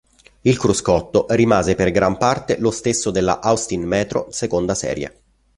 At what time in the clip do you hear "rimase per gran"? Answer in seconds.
1.29-2.17